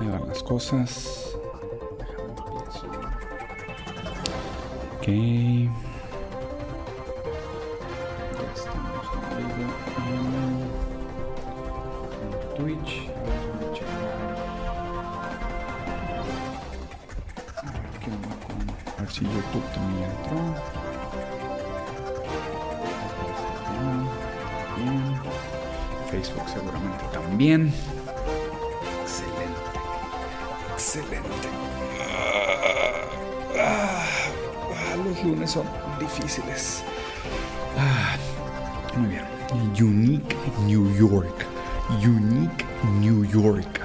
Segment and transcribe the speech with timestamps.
[0.00, 1.36] Ahí las cosas.
[12.56, 13.08] Twitch.
[26.10, 27.72] Facebook seguramente también.
[30.98, 31.48] Excelente.
[33.56, 34.04] Ah,
[34.74, 35.64] ah, los lunes son
[36.00, 36.82] difíciles.
[37.78, 38.16] Ah,
[38.96, 39.24] muy bien.
[39.80, 41.46] Unique New York.
[42.02, 42.64] Unique
[43.00, 43.80] New York.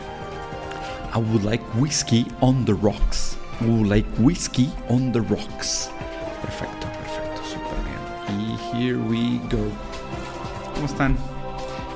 [1.14, 3.38] I would like whiskey on the rocks.
[3.62, 5.92] I would like whiskey on the rocks.
[6.42, 8.40] Perfecto, perfecto, súper bien.
[8.40, 9.64] Y here we go.
[10.74, 11.16] ¿Cómo están?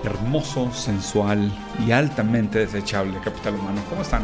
[0.04, 1.52] Hermoso, sensual
[1.86, 3.82] y altamente desechable capital humano.
[3.90, 4.22] ¿Cómo están?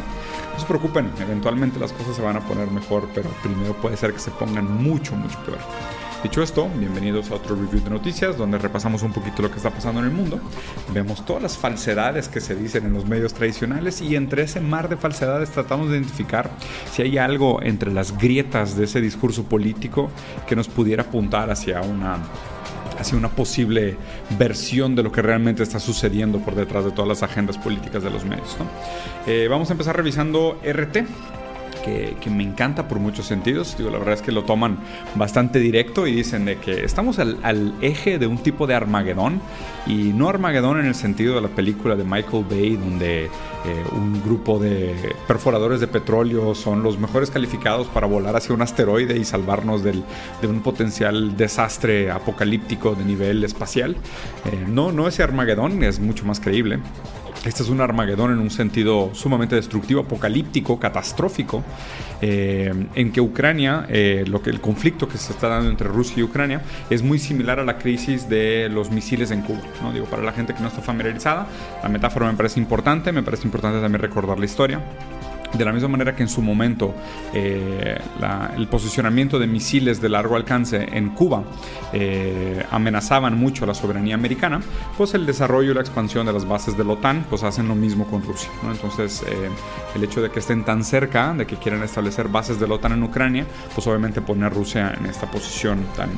[0.53, 4.13] No se preocupen, eventualmente las cosas se van a poner mejor, pero primero puede ser
[4.13, 5.57] que se pongan mucho, mucho peor.
[6.23, 9.71] Dicho esto, bienvenidos a otro review de noticias donde repasamos un poquito lo que está
[9.71, 10.39] pasando en el mundo.
[10.93, 14.87] Vemos todas las falsedades que se dicen en los medios tradicionales y entre ese mar
[14.87, 16.49] de falsedades tratamos de identificar
[16.89, 20.11] si hay algo entre las grietas de ese discurso político
[20.47, 22.19] que nos pudiera apuntar hacia una
[23.03, 23.95] hacia una posible
[24.37, 28.09] versión de lo que realmente está sucediendo por detrás de todas las agendas políticas de
[28.09, 28.57] los medios.
[28.57, 28.65] ¿no?
[29.31, 31.05] Eh, vamos a empezar revisando RT.
[31.83, 33.75] Que, me encanta por muchos sentidos.
[33.77, 34.77] Digo, la verdad es que lo toman
[35.15, 39.41] bastante directo y dicen de que estamos al, al, eje de un tipo de Armagedón
[39.85, 43.29] y no Armagedón en el sentido de la película de Michael Bay donde eh,
[43.93, 44.93] un grupo de
[45.25, 50.03] perforadores de petróleo son los mejores calificados para volar hacia un asteroide y salvarnos del,
[50.41, 53.95] de un potencial desastre apocalíptico de nivel espacial.
[54.45, 56.79] Eh, no, no ese Armagedón es mucho más creíble.
[57.45, 61.61] Este es un Armagedón en un sentido sumamente destructivo, apocalíptico, catastrófico,
[62.21, 66.15] eh, en que Ucrania, eh, lo que el conflicto que se está dando entre Rusia
[66.19, 69.59] y Ucrania es muy similar a la crisis de los misiles en Cuba.
[69.81, 69.91] ¿no?
[69.91, 71.47] Digo, para la gente que no está familiarizada,
[71.83, 74.79] la metáfora me parece importante, me parece importante también recordar la historia.
[75.53, 76.95] De la misma manera que en su momento
[77.33, 77.99] eh,
[78.57, 81.43] el posicionamiento de misiles de largo alcance en Cuba
[81.91, 84.61] eh, amenazaban mucho la soberanía americana,
[84.97, 87.75] pues el desarrollo y la expansión de las bases de la OTAN pues hacen lo
[87.75, 88.49] mismo con Rusia.
[88.63, 89.49] Entonces eh,
[89.95, 92.93] el hecho de que estén tan cerca, de que quieran establecer bases de la OTAN
[92.93, 96.09] en Ucrania, pues obviamente pone a Rusia en esta posición tan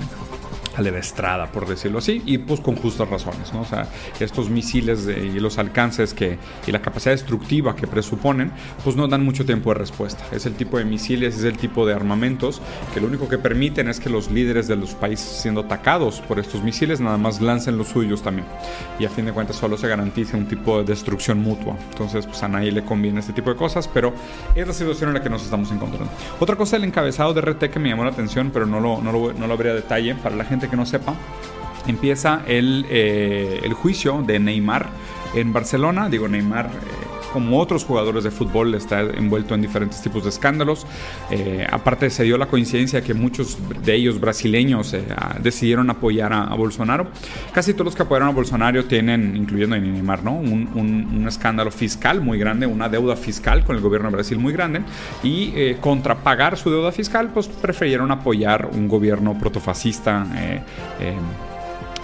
[0.77, 3.61] alevestrada, por decirlo así, y pues con justas razones, ¿no?
[3.61, 3.87] O sea,
[4.19, 6.37] estos misiles de, y los alcances que,
[6.67, 8.51] y la capacidad destructiva que presuponen,
[8.83, 10.23] pues no dan mucho tiempo de respuesta.
[10.31, 12.61] Es el tipo de misiles, es el tipo de armamentos
[12.93, 16.39] que lo único que permiten es que los líderes de los países siendo atacados por
[16.39, 18.47] estos misiles nada más lancen los suyos también.
[18.99, 21.75] Y a fin de cuentas solo se garantiza un tipo de destrucción mutua.
[21.91, 24.13] Entonces, pues a nadie le conviene este tipo de cosas, pero
[24.55, 26.11] es la situación en la que nos estamos encontrando.
[26.39, 29.11] Otra cosa, el encabezado de RT que me llamó la atención, pero no lo, no
[29.11, 31.13] lo, no lo habría detalle para la gente que no sepa,
[31.87, 34.89] empieza el, eh, el, juicio de Neymar
[35.33, 36.09] en Barcelona.
[36.09, 37.04] Digo, Neymar, eh,
[37.35, 40.87] como otros jugadores de fútbol, está envuelto en diferentes tipos de escándalos.
[41.29, 44.95] Eh, aparte, se dio la coincidencia que muchos de ellos brasileños
[45.41, 47.07] decidieron apoyar a, a, Bolsonaro.
[47.51, 50.31] Casi todos los que apoyaron a Bolsonaro tienen, incluyendo a Neymar, ¿no?
[50.31, 54.39] un, un, un, escándalo fiscal muy grande, una deuda fiscal con el gobierno de Brasil
[54.39, 54.79] muy grande.
[55.21, 60.25] Y contra pagar su deuda fiscal, pues prefirieron apoyar un gobierno protofascista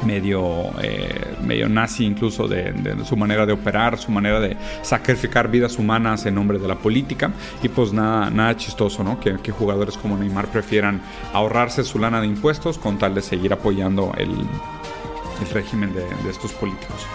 [0.05, 5.49] medio, eh, medio nazi incluso de, de, su manera de operar, su manera de sacrificar
[5.49, 7.31] vidas humanas en nombre de la política
[7.61, 9.19] y pues nada, nada chistoso, ¿no?
[9.19, 11.01] Que, que jugadores como Neymar prefieran
[11.33, 16.29] ahorrarse su lana de impuestos con tal de seguir apoyando el, el régimen de, de
[16.29, 17.05] estos políticos.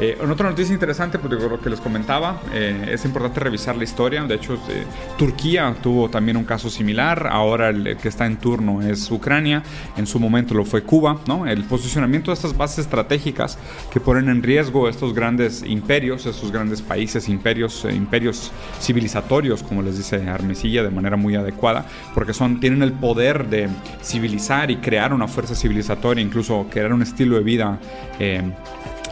[0.00, 3.84] Eh, en otra noticia interesante, pues lo que les comentaba, eh, es importante revisar la
[3.84, 4.24] historia.
[4.24, 4.84] De hecho, eh,
[5.16, 7.28] Turquía tuvo también un caso similar.
[7.30, 9.62] Ahora el que está en turno es Ucrania.
[9.96, 11.20] En su momento lo fue Cuba.
[11.28, 11.46] ¿no?
[11.46, 13.56] El posicionamiento de estas bases estratégicas
[13.92, 19.96] que ponen en riesgo estos grandes imperios, estos grandes países, imperios, imperios civilizatorios, como les
[19.96, 23.68] dice Armesilla, de manera muy adecuada, porque son, tienen el poder de
[24.02, 27.78] civilizar y crear una fuerza civilizatoria, incluso crear un estilo de vida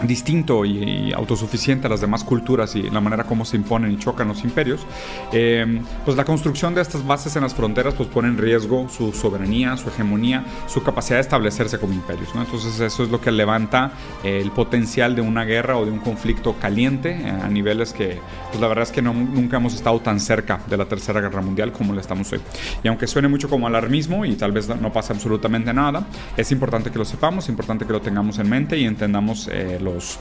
[0.06, 3.98] distinto y, y, autosuficiente a las demás culturas y la manera como se imponen y
[3.98, 4.86] chocan los imperios,
[5.32, 9.12] eh, pues la construcción de estas bases en las fronteras pues pone en riesgo su
[9.12, 12.34] soberanía, su hegemonía, su capacidad de establecerse como imperios.
[12.34, 12.42] ¿no?
[12.42, 13.92] Entonces eso es lo que levanta
[14.24, 18.20] eh, el potencial de una guerra o de un conflicto caliente eh, a niveles que
[18.48, 21.42] pues la verdad es que no, nunca hemos estado tan cerca de la Tercera Guerra
[21.42, 22.40] Mundial como lo estamos hoy.
[22.82, 26.06] Y aunque suene mucho como alarmismo y tal vez no pase absolutamente nada,
[26.36, 29.48] es importante que lo sepamos, es importante que lo tengamos en mente y entendamos
[29.80, 30.18] los los,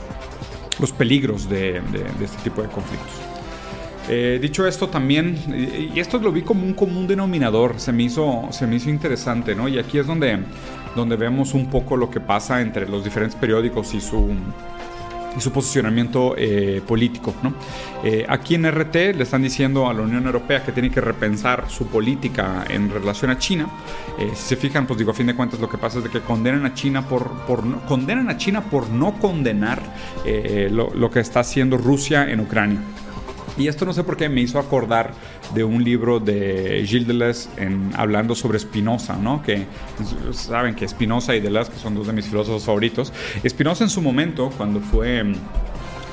[0.80, 3.10] los peligros de, de, de, este tipo de conflictos.
[4.08, 5.38] Eh, dicho esto también,
[5.94, 9.54] y esto lo vi como un común denominador, se me hizo, se me hizo interesante,
[9.54, 9.68] ¿no?
[9.68, 10.40] Y aquí es donde,
[10.96, 14.30] donde vemos un poco lo que pasa entre los diferentes periódicos y su,
[15.36, 17.34] y su posicionamiento eh, político.
[17.42, 17.54] ¿no?
[18.04, 21.66] Eh, aquí en RT le están diciendo a la Unión Europea que tiene que repensar
[21.68, 23.68] su política en relación a China.
[24.18, 26.10] Eh, si se fijan, pues digo, a fin de cuentas lo que pasa es de
[26.10, 29.82] que condenan a China por, por no, condenan a China por no condenar
[30.70, 32.80] lo, lo que está haciendo Rusia en Ucrania.
[33.62, 35.12] Y esto no sé por qué me hizo acordar
[35.54, 39.40] de un libro de Gilles Deleuze en, hablando sobre Spinoza, ¿no?
[39.40, 39.66] Que
[40.32, 43.12] saben que Spinoza y Deleuze, que son dos de mis filósofos favoritos,
[43.48, 45.34] Spinoza en su momento, cuando fue mm,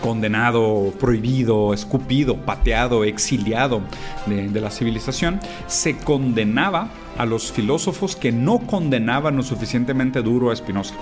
[0.03, 3.81] condenado, prohibido, escupido, pateado, exiliado
[4.27, 10.51] de, de, la civilización, se condenaba a los filósofos que no condenaban lo suficientemente duro
[10.51, 10.93] a Spinoza.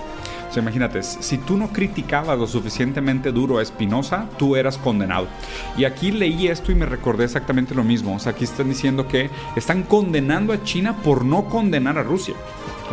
[0.48, 5.28] O sea, imagínate, si tú no criticabas lo suficientemente duro a Espinosa, tú eras condenado.
[5.76, 8.14] Y aquí leí esto y me recordé exactamente lo mismo.
[8.14, 12.34] O sea, aquí están diciendo que están condenando a China por no condenar a Rusia.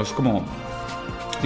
[0.01, 0.43] Es como,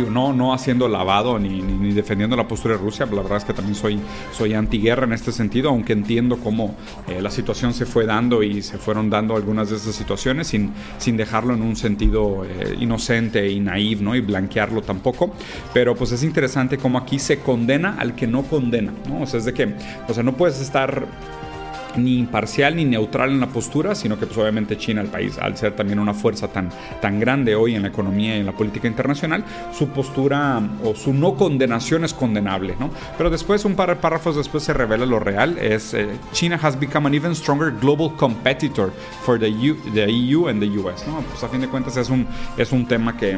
[0.10, 3.54] no, no haciendo lavado ni, ni, defendiendo la postura de Rusia, la verdad es que
[3.54, 4.00] también soy,
[4.32, 6.76] soy antiguerra en este sentido, aunque entiendo cómo
[7.08, 10.72] eh, la situación se fue dando y se fueron dando algunas de esas situaciones sin,
[10.98, 14.16] sin dejarlo en un sentido eh, inocente y naive, ¿no?
[14.16, 15.34] Y blanquearlo tampoco.
[15.74, 19.22] Pero pues es interesante cómo aquí se condena al que no condena, ¿no?
[19.22, 19.74] O sea, es de que,
[20.08, 21.08] o sea, no puedes estar
[21.98, 25.58] ni imparcial ni neutral en la postura, sino que pues obviamente China, el país, al
[25.58, 26.70] ser también una fuerza tan,
[27.02, 31.14] tan grande hoy en la economía y en la política internacional, su postura o su
[31.14, 32.90] no condenación es condenable, ¿no?
[33.18, 36.80] Pero después, un par de párrafos después se revela lo real, es eh, China has
[36.80, 38.92] become an even stronger global competitor
[39.24, 41.22] for the, EU, the EU and the US, ¿no?
[41.22, 42.28] Pues a fin de cuentas es un,
[42.58, 43.38] es un tema que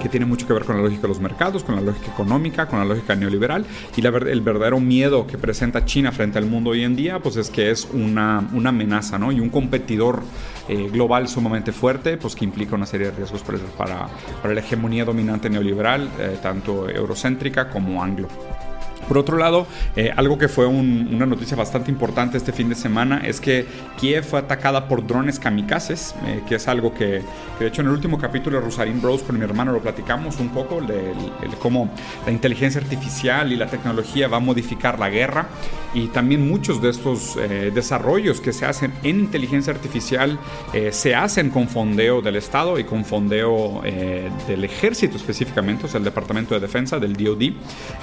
[0.00, 2.66] que tiene mucho que ver con la lógica de los mercados, con la lógica económica,
[2.66, 3.64] con la lógica neoliberal.
[3.96, 7.36] Y la, el verdadero miedo que presenta China frente al mundo hoy en día, pues
[7.36, 9.18] es que es una, amenaza.
[9.30, 10.22] Y un competidor
[10.68, 14.08] eh, global sumamente fuerte, pues que implica una serie de riesgos para, para,
[14.40, 18.28] para la hegemonía dominante neoliberal, eh, tanto eurocéntrica como anglo.
[19.10, 19.66] Por otro lado,
[19.96, 23.66] eh, algo que fue un, una noticia bastante importante este fin de semana es que
[23.98, 27.20] Kiev fue atacada por drones kamikazes, eh, que es algo que,
[27.58, 30.38] que, de hecho en el último capítulo de Rosarín Bros con mi hermano lo platicamos
[30.38, 31.12] un poco, de,
[31.58, 31.90] cómo
[32.24, 35.48] la inteligencia artificial y la tecnología va a modificar la guerra
[35.92, 40.38] y también muchos de estos eh, desarrollos que se hacen en inteligencia artificial
[40.92, 46.04] se hacen con fondeo del Estado y con fondeo del ejército específicamente, o sea, el
[46.04, 47.52] Departamento de Defensa, del DoD.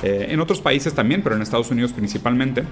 [0.04, 2.66] en otros países también, pero en Estados Unidos principalmente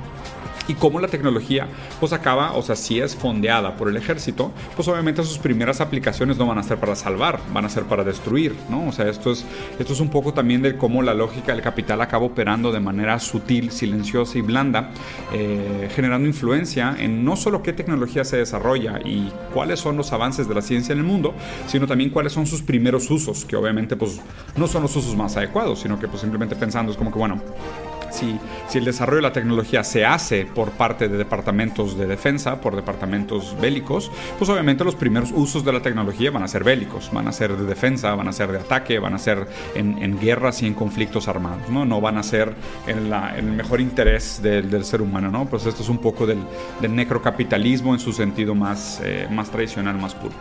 [0.68, 1.68] y cómo la tecnología
[2.00, 6.38] pues acaba, o sea, si es fondeada por el ejército, pues obviamente sus primeras aplicaciones
[6.38, 8.88] no van a ser para salvar, van a ser para destruir, ¿no?
[8.88, 9.46] O sea, esto es,
[9.80, 13.20] esto es un poco también de cómo la lógica del capital acaba operando de manera
[13.20, 14.92] sutil, silenciosa y blanda,
[15.34, 20.48] eh, generando influencia en no solo qué tecnología se desarrolla y cuáles son los avances
[20.48, 21.34] de la ciencia en el mundo,
[21.68, 24.20] sino también cuáles son sus primeros usos, que obviamente pues
[24.56, 27.42] no son los usos más adecuados, sino que pues simplemente pensando es como que, bueno,
[28.16, 28.40] si,
[28.78, 33.56] el desarrollo de la tecnología se hace por parte de departamentos de defensa, por departamentos
[33.60, 37.32] bélicos, pues obviamente los primeros usos de la tecnología van a ser bélicos, van a
[37.32, 40.74] ser de defensa, van a ser de ataque, van a ser en, guerras y en
[40.74, 41.86] conflictos armados, ¿no?
[41.86, 42.54] No van a ser
[42.88, 45.46] en, el mejor interés del, ser humano, ¿no?
[45.46, 46.40] Pues esto es un poco del,
[46.82, 50.34] del necrocapitalismo en su sentido más, eh, más tradicional, más puro.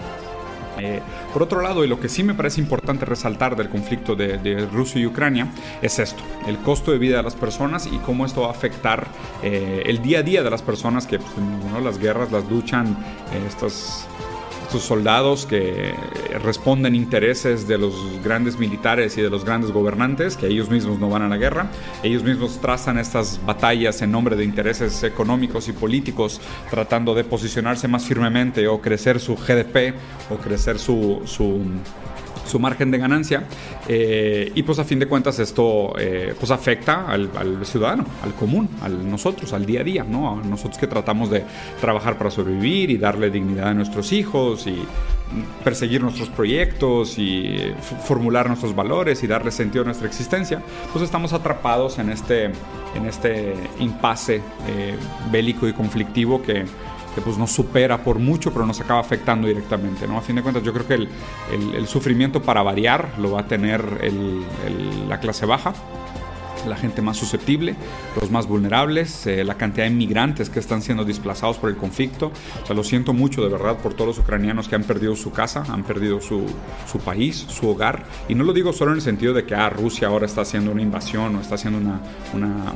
[0.79, 1.01] Eh,
[1.33, 5.01] por otro lado, y lo que sí me parece importante resaltar del conflicto de, Rusia
[5.01, 5.49] y Ucrania
[5.83, 9.07] es esto, el costo de vida de las personas y cómo esto va a afectar
[9.43, 11.33] eh, el día a día de las personas que pues,
[11.83, 12.97] las guerras las luchan
[13.33, 14.07] eh, estas
[14.75, 15.95] estos soldados que
[16.43, 21.09] responden intereses de los grandes militares y de los grandes gobernantes, que ellos mismos no
[21.09, 21.71] van a la guerra,
[22.03, 26.41] ellos mismos trazan estas batallas en nombre de intereses económicos y políticos,
[26.71, 29.95] tratando de posicionarse más firmemente o crecer su GDP
[30.29, 31.61] o crecer su, su
[32.47, 33.45] su margen de ganancia
[33.89, 37.31] eh, y pues a fin de cuentas esto eh, pues afecta al,
[37.65, 40.39] ciudadano, al común, a nosotros, al día a día, ¿no?
[40.39, 41.45] A nosotros que tratamos de
[41.81, 44.77] trabajar para sobrevivir y darle dignidad a nuestros hijos y
[45.65, 47.73] perseguir nuestros proyectos y
[48.05, 53.07] formular nuestros valores y darle sentido a nuestra existencia, pues estamos atrapados en este, en
[53.07, 54.95] este impasse eh,
[55.33, 56.65] bélico y conflictivo que
[57.15, 60.19] que pues nos supera por mucho, pero nos acaba afectando directamente, ¿no?
[60.19, 61.09] A fin de cuentas, yo creo que el,
[61.75, 64.01] el, sufrimiento para variar lo va a tener
[65.09, 65.75] la clase baja,
[66.67, 67.75] la gente más susceptible,
[68.21, 72.33] los más vulnerables, eh, la cantidad de migrantes que están siendo desplazados por el conflicto.
[72.63, 75.33] O sea, lo siento mucho de verdad por todos los ucranianos que han perdido su
[75.33, 76.47] casa, han perdido su,
[76.91, 78.05] su país, su hogar.
[78.29, 80.71] Y no lo digo solo en el sentido de que ah, Rusia ahora está haciendo
[80.71, 82.01] una invasión o está haciendo una,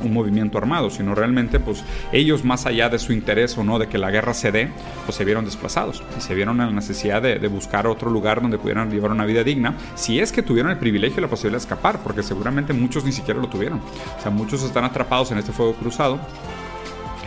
[0.03, 3.87] un movimiento armado, sino realmente pues ellos más allá de su interés o no de
[3.87, 4.69] que la guerra se dé,
[5.05, 8.41] pues se vieron desplazados y se vieron en la necesidad de, de buscar otro lugar
[8.41, 11.59] donde pudieran llevar una vida digna, si es que tuvieron el privilegio y la posibilidad
[11.59, 13.78] de escapar, porque seguramente muchos ni siquiera lo tuvieron.
[14.17, 16.19] O sea, muchos están atrapados en este fuego cruzado.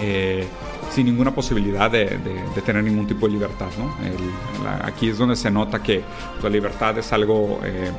[0.00, 0.47] Eh,
[0.90, 2.18] sin ninguna posibilidad de,
[2.64, 3.68] tener ningún tipo de libertad.
[4.82, 6.02] aquí es donde se nota que
[6.42, 7.90] la libertad es algo eh,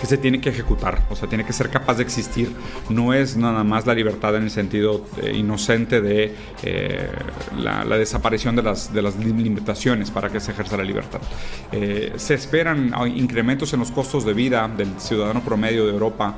[0.00, 2.50] que se tiene que ejecutar, o sea, tiene que ser capaz de existir.
[2.88, 7.10] No es nada más la libertad en el sentido eh, inocente de eh,
[7.58, 11.20] la, desaparición de las, de las limitaciones para que se ejerza la libertad.
[11.70, 16.36] Eh, se esperan incrementos en los costos de vida del ciudadano promedio de Europa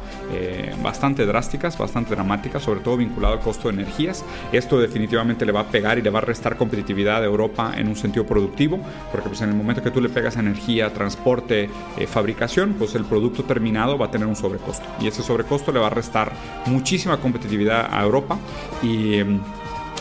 [0.83, 4.25] bastante drásticas, bastante dramáticas, sobre todo vinculado al costo de energías.
[4.51, 7.87] Esto definitivamente le va a pegar y le va a restar competitividad a Europa en
[7.87, 8.81] un sentido productivo,
[9.13, 11.69] porque pues en el momento que tú le pegas energía, transporte,
[12.09, 14.87] fabricación, pues el producto terminado va a tener un sobrecosto.
[15.01, 16.33] Y ese sobrecosto le va a restar
[16.67, 18.39] muchísima competitividad a Europa
[18.83, 19.41] y em,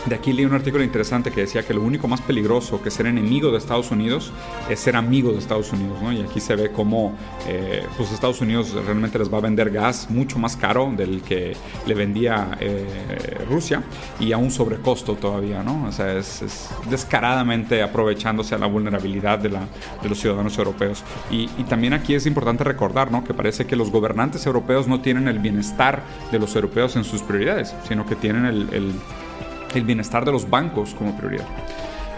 [0.06, 3.06] de aquí leí un artículo interesante que decía que lo único más peligroso que ser
[3.06, 4.32] enemigo de Estados Unidos
[4.70, 6.12] es ser amigo de Estados Unidos, ¿no?
[6.12, 7.16] Y aquí se ve cómo
[7.48, 11.56] eh, pues Estados Unidos realmente les va a vender gas mucho más caro del que
[11.86, 13.84] le vendía eh, Rusia
[14.20, 15.86] y a un sobrecosto todavía, ¿no?
[15.86, 21.04] O sea, es, descaradamente aprovechándose a la vulnerabilidad de, los ciudadanos europeos.
[21.30, 23.24] Y, también aquí es importante recordar, ¿no?
[23.24, 27.22] Que parece que los gobernantes europeos no tienen el bienestar de los europeos en sus
[27.22, 28.94] prioridades, sino que tienen el
[29.80, 31.46] bienestar de los bancos como prioridad.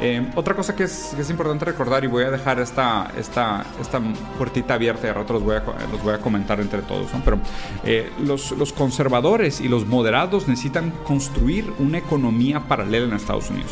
[0.02, 3.66] Eh, otra cosa que es, que es, importante recordar y voy a dejar esta, esta,
[3.80, 4.02] esta
[4.38, 7.38] puertita abierta y a rato los voy a, los voy a comentar entre todos, pero
[7.86, 13.72] eh, los, los, conservadores y los moderados necesitan construir una economía paralela en Estados Unidos.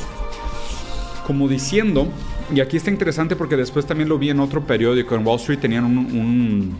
[1.26, 2.08] Como diciendo,
[2.54, 5.60] y aquí está interesante porque después también lo vi en otro periódico, en Wall Street
[5.60, 6.78] tenían un,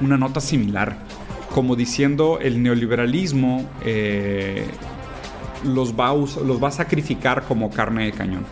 [0.00, 0.98] una nota similar,
[1.54, 4.66] como diciendo el neoliberalismo eh,
[5.64, 8.44] los va, a, los va sacrificar como carne de cañón.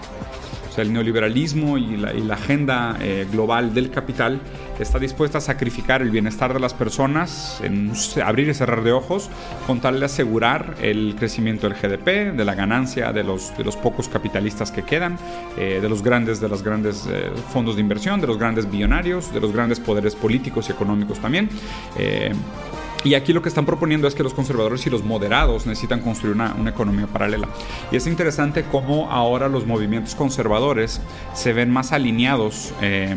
[0.73, 4.41] O sea, el neoliberalismo y la, agenda eh, global del capital
[4.79, 7.93] está dispuesta a sacrificar el bienestar de las personas, en
[8.25, 9.29] abrir y cerrar de ojos,
[9.67, 13.77] con tal de asegurar el crecimiento del GDP, de la ganancia de los, de los
[13.77, 15.19] pocos capitalistas que quedan,
[15.59, 19.31] eh, de los grandes, de los grandes eh, fondos de inversión, de los grandes billonarios,
[19.31, 21.51] de los grandes poderes políticos y económicos también.
[23.05, 26.35] Y aquí lo que están proponiendo es que los conservadores y los moderados necesitan construir
[26.35, 27.49] una, economía paralela.
[27.91, 31.01] Y es interesante cómo ahora los movimientos conservadores
[31.35, 32.73] se ven más alineados.
[32.81, 33.17] Eh,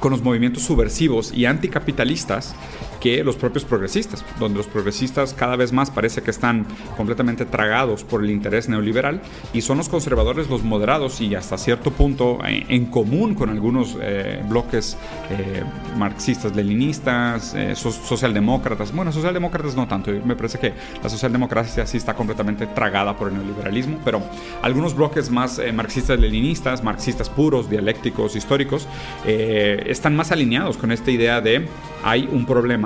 [0.00, 2.54] con los movimientos subversivos y anticapitalistas
[3.00, 8.04] que los propios progresistas, donde los progresistas cada vez más parece que están completamente tragados
[8.04, 9.20] por el interés neoliberal
[9.52, 14.42] y son los conservadores los moderados y hasta cierto punto en, común con algunos eh,
[14.48, 14.96] bloques
[15.30, 15.62] eh,
[15.96, 18.92] marxistas, leninistas, eh, socialdemócratas.
[18.94, 20.72] Bueno, socialdemócratas no tanto, me parece que
[21.02, 24.22] la socialdemocracia sí está completamente tragada por el neoliberalismo, pero
[24.62, 28.86] algunos bloques más marxistas, leninistas, marxistas puros, dialécticos, históricos,
[29.24, 31.66] están más alineados con esta idea de
[32.04, 32.85] hay un problema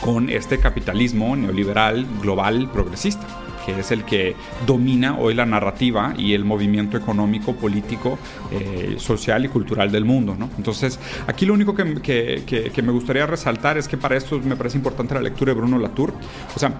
[0.00, 3.26] con este capitalismo neoliberal global progresista
[3.64, 4.34] que es el que
[4.66, 8.18] domina hoy la narrativa y el movimiento económico, político,
[8.50, 10.34] eh, social y cultural del mundo.
[10.38, 10.50] ¿no?
[10.56, 14.56] Entonces, aquí lo único que, que, que, me gustaría resaltar es que para esto me
[14.56, 16.12] parece importante la lectura de Bruno Latour.
[16.54, 16.72] O sea,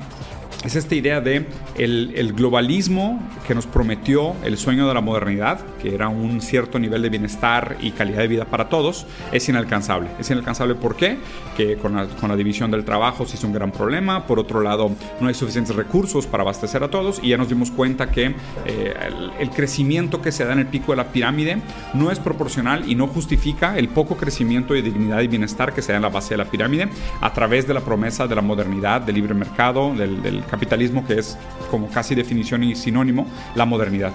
[0.64, 5.94] es esta idea de el, globalismo que nos prometió el sueño de la modernidad, que
[5.94, 10.08] era un cierto nivel de bienestar y calidad de vida para todos, es inalcanzable.
[10.18, 11.18] Es inalcanzable ¿por qué?
[11.56, 14.90] Que con la, división del trabajo se hizo un gran problema, por otro lado
[15.20, 18.94] no hay suficientes recursos para abastecer a todos y ya nos dimos cuenta que eh,
[19.38, 21.58] el, crecimiento que se da en el pico de la pirámide
[21.92, 25.92] no es proporcional y no justifica el poco crecimiento y dignidad y bienestar que se
[25.92, 26.88] da en la base de la pirámide
[27.20, 31.18] a través de la promesa de la modernidad, del libre mercado, del, del capitalismo, que
[31.18, 31.38] es
[31.70, 34.12] como casi definición y sinónimo, la modernidad.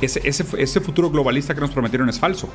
[0.00, 2.48] Ese, ese, ese, futuro globalista que nos prometieron es falso.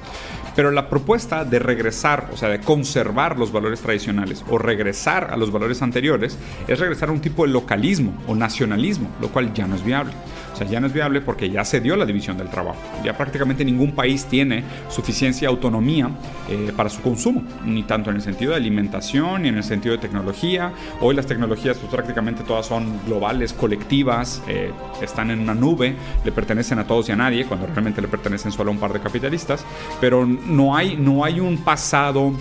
[0.55, 5.37] Pero la propuesta de regresar, o sea, de conservar los valores tradicionales o regresar a
[5.37, 6.37] los valores anteriores,
[6.67, 10.13] es regresar a un tipo de localismo o nacionalismo, lo cual ya no es viable.
[10.55, 12.77] O sea, ya no es viable porque ya se dio la división del trabajo.
[13.03, 16.09] Ya prácticamente ningún país tiene suficiencia autonomía
[16.49, 19.95] eh, para su consumo, ni tanto en el sentido de alimentación ni en el sentido
[19.95, 20.71] de tecnología.
[21.01, 24.71] Hoy las tecnologías pues, prácticamente todas son globales, colectivas, eh,
[25.01, 28.51] están en una nube, le pertenecen a todos y a nadie, cuando realmente le pertenecen
[28.51, 29.65] solo a un par de capitalistas,
[29.99, 32.31] pero no hay, no hay un pasado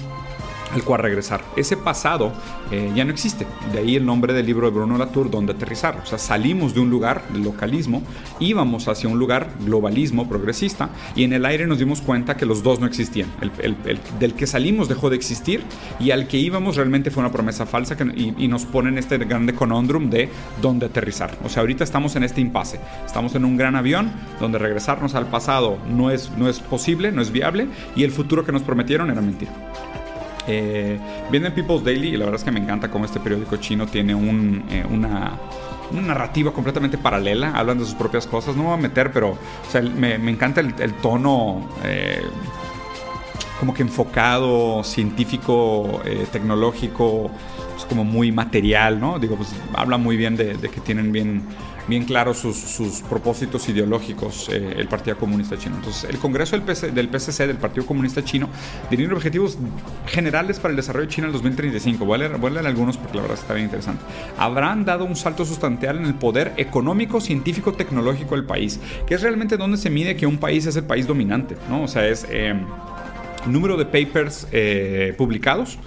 [0.72, 1.42] al cual regresar.
[1.56, 2.32] Ese pasado
[2.70, 3.46] eh, ya no existe.
[3.72, 6.00] De ahí el nombre del libro de Bruno Latour, donde aterrizar.
[6.02, 8.02] O sea, salimos de un lugar de localismo,
[8.40, 12.62] íbamos hacia un lugar globalismo, progresista, y en el aire nos dimos cuenta que los
[12.62, 13.28] dos no existían.
[13.40, 13.76] El,
[14.18, 15.62] del que salimos dejó de existir
[16.00, 19.54] y al que íbamos realmente fue una promesa falsa que, y, nos ponen este grande
[19.54, 20.28] conundrum de
[20.60, 21.36] dónde aterrizar.
[21.44, 22.78] O sea, ahorita estamos en este impasse.
[23.04, 27.22] Estamos en un gran avión donde regresarnos al pasado no es, no es posible, no
[27.22, 27.66] es viable,
[27.96, 29.52] y el futuro que nos prometieron era mentira.
[30.46, 30.98] Eh,
[31.30, 33.86] viene en People's Daily y la verdad es que me encanta cómo este periódico chino
[33.86, 35.38] tiene eh, una,
[35.92, 39.38] narrativa completamente paralela, hablan de sus propias cosas, no me voy a meter, pero
[39.96, 42.22] me, encanta el, tono eh,
[43.64, 47.30] como que enfocado, científico, eh, tecnológico,
[47.72, 49.18] pues como muy material, ¿no?
[49.18, 51.44] Digo, pues habla muy bien de que tienen bien
[51.86, 55.76] bien claros sus, propósitos ideológicos eh, el Partido Comunista Chino.
[55.76, 58.48] Entonces, el Congreso del, del PCC, del Partido Comunista Chino,
[58.88, 59.58] tiene objetivos
[60.06, 62.04] generales para el desarrollo de China en el 2035.
[62.04, 64.02] Voy a, leer, voy a leer algunos porque la verdad está bien interesante.
[64.38, 69.22] Habrán dado un salto sustancial en el poder económico, científico, tecnológico del país, que es
[69.22, 71.82] realmente donde se mide que un país es el país dominante, ¿no?
[71.82, 72.54] O sea, es eh,
[73.46, 75.78] número de papers eh, publicados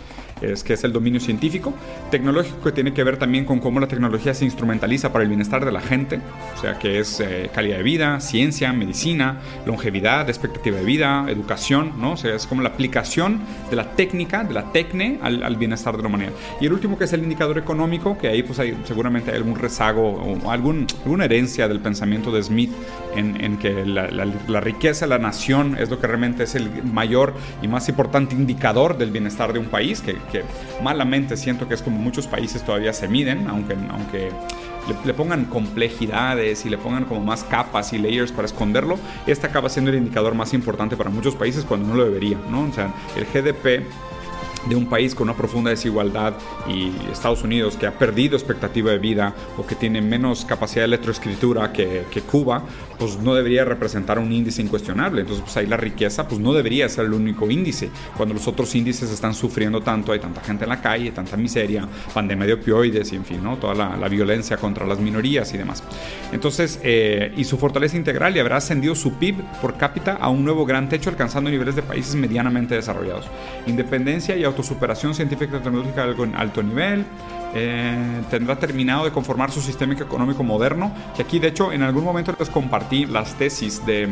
[0.41, 1.74] es que es el dominio científico,
[2.12, 5.65] tecnológico que tiene que ver también con cómo la tecnología se instrumentaliza para el bienestar
[5.65, 6.20] de la gente,
[6.56, 11.94] o sea que es eh, calidad de vida, ciencia, medicina, longevidad, expectativa de vida, educación,
[12.00, 12.13] ¿no?
[12.13, 16.03] O sea, es como la aplicación de la técnica, de la tecne al, bienestar de
[16.03, 16.32] la humanidad.
[16.62, 19.56] Y el último que es el indicador económico, que ahí pues hay, seguramente hay algún
[19.56, 22.72] rezago o algún, alguna herencia del pensamiento de Smith
[23.15, 27.67] en, que la, riqueza de la nación es lo que realmente es el mayor y
[27.67, 30.43] más importante indicador del bienestar de un país, que, que
[30.81, 34.31] malamente siento que es como muchos países todavía se miden, aunque, aunque
[35.05, 39.69] le, pongan complejidades y le pongan como más capas y layers para esconderlo, este acaba
[39.69, 42.63] siendo el indicador más importante para muchos países cuando no lo debería, ¿no?
[42.63, 43.86] O sea, el GDP
[44.67, 46.33] de un país con una profunda desigualdad
[46.67, 50.88] y Estados Unidos que ha perdido expectativa de vida o que tiene menos capacidad de
[50.88, 52.63] electroescritura que, que, Cuba,
[53.00, 55.21] pues no debería representar un índice incuestionable.
[55.21, 57.89] Entonces, pues ahí la riqueza pues no debería ser el único índice.
[58.15, 61.88] Cuando los otros índices están sufriendo tanto, hay tanta gente en la calle, tanta miseria,
[62.13, 63.57] pandemia de opioides y en fin, ¿no?
[63.57, 65.83] toda la, violencia contra las minorías y demás.
[66.31, 70.45] Entonces, eh, y su fortaleza integral y habrá ascendido su PIB por cápita a un
[70.45, 73.25] nuevo gran techo alcanzando niveles de países medianamente desarrollados.
[73.65, 77.05] Independencia y autosuperación científica y tecnológica de alto nivel.
[77.53, 82.03] Eh, tendrá terminado de conformar su sistema económico moderno, que aquí de hecho en algún
[82.03, 84.09] momento les compartí las tesis de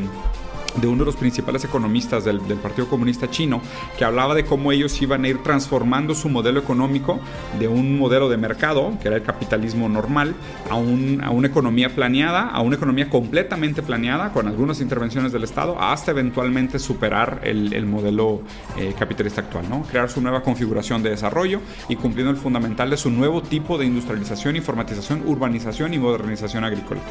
[0.76, 3.62] de uno de los principales economistas del, Partido Comunista Chino,
[3.98, 7.20] que hablaba de cómo ellos iban a ir transformando su modelo económico
[7.60, 10.36] de un modelo de mercado, que era el capitalismo normal,
[10.70, 15.44] a, un, a una economía planeada, a una economía completamente planeada, con algunas intervenciones del
[15.44, 18.42] Estado, hasta eventualmente superar el, el modelo
[18.78, 19.84] eh, capitalista actual, ¿no?
[19.84, 23.86] crear su nueva configuración de desarrollo y cumpliendo el fundamental de su nuevo tipo de
[23.86, 27.02] industrialización, informatización, urbanización y modernización agrícola.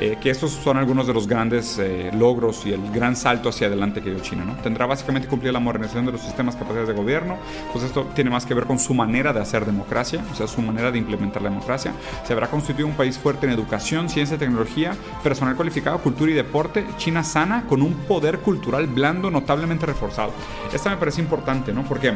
[0.00, 3.66] Eh, que estos son algunos de los grandes eh, logros y el gran salto hacia
[3.66, 4.44] adelante que dio China.
[4.44, 4.54] ¿no?
[4.62, 7.36] Tendrá básicamente cumplir la modernización de los sistemas capacidades de gobierno,
[7.72, 10.62] pues esto tiene más que ver con su manera de hacer democracia, o sea, su
[10.62, 11.92] manera de implementar la democracia.
[12.26, 16.86] Se habrá constituido un país fuerte en educación, ciencia, tecnología, personal cualificado, cultura y deporte,
[16.96, 20.32] China sana con un poder cultural blando notablemente reforzado.
[20.72, 21.82] Esta me parece importante, ¿no?
[21.82, 22.14] Porque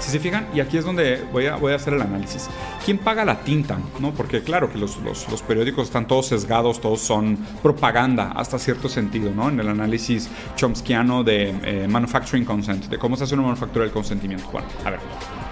[0.00, 2.48] si se fijan, y aquí es donde voy a, voy a hacer el análisis.
[2.84, 3.78] ¿Quién paga la tinta?
[3.98, 4.12] ¿No?
[4.12, 9.32] Porque claro que los, los, periódicos están todos sesgados, todos son propaganda hasta cierto sentido,
[9.34, 9.48] ¿no?
[9.48, 10.15] En el análisis
[10.56, 14.48] chomskiano de eh, manufacturing consent, de cómo se hace una manufactura del consentimiento.
[14.50, 15.00] Bueno, a ver,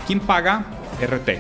[0.06, 0.64] ¿quién paga
[1.00, 1.30] RT?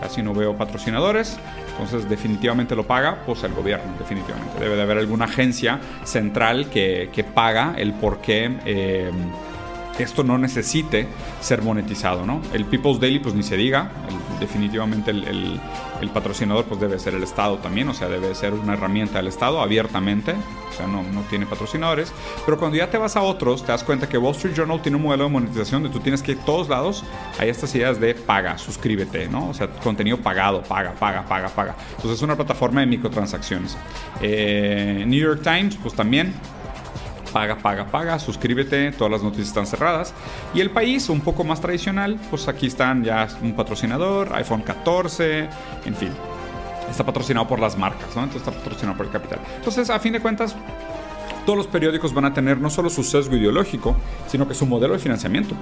[0.00, 1.38] Casi no veo patrocinadores.
[1.72, 4.58] Entonces, definitivamente lo paga, pues el gobierno, definitivamente.
[4.58, 9.12] Debe de haber alguna agencia central que, que paga el por qué eh,
[9.98, 11.08] esto no necesite
[11.40, 12.40] ser monetizado, ¿no?
[12.52, 13.90] El People's Daily, pues ni se diga,
[14.40, 15.60] definitivamente el,
[16.12, 19.60] patrocinador pues debe ser el Estado también, o sea, debe ser una herramienta del Estado
[19.60, 22.12] abiertamente, o sea, no, no tiene patrocinadores,
[22.44, 24.96] pero cuando ya te vas a otros, te das cuenta que Wall Street Journal tiene
[24.96, 27.04] un modelo de monetización donde tú tienes que ir a todos lados,
[27.38, 29.48] hay estas ideas de paga, suscríbete, ¿no?
[29.50, 31.76] O sea, contenido pagado, paga, paga, paga, paga.
[31.90, 33.76] Entonces es una plataforma de microtransacciones.
[34.20, 36.34] Eh, New York Times, pues también
[37.32, 40.14] paga, paga, paga, suscríbete, todas las noticias están cerradas.
[40.54, 45.48] Y el país, un poco más tradicional, pues aquí están ya un patrocinador, iPhone 14,
[45.84, 46.10] en fin.
[46.90, 48.24] Está patrocinado por las marcas, ¿no?
[48.24, 49.40] Entonces está patrocinado por el capital.
[49.56, 50.56] Entonces, a fin de cuentas,
[51.44, 54.94] todos los periódicos van a tener no solo su sesgo ideológico, sino que su modelo
[54.94, 55.54] de financiamiento.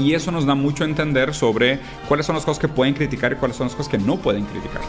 [0.00, 3.32] Y eso nos da mucho a entender sobre cuáles son las cosas que pueden criticar
[3.32, 4.82] y cuáles son las cosas que no pueden criticar.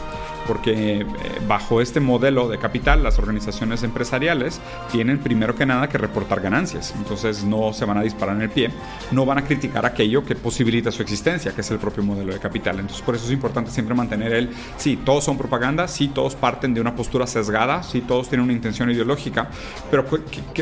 [0.46, 1.06] porque eh,
[1.46, 6.94] bajo este modelo de capital las organizaciones empresariales tienen primero que nada que reportar ganancias,
[6.96, 8.70] entonces no se van a disparar en el pie,
[9.10, 12.38] no van a criticar aquello que posibilita su existencia, que es el propio modelo de
[12.38, 12.80] capital.
[12.80, 16.74] Entonces por eso es importante siempre mantener el, sí, todos son propaganda, sí, todos parten
[16.74, 19.48] de una postura sesgada, sí, todos tienen una intención ideológica,
[19.90, 20.04] pero,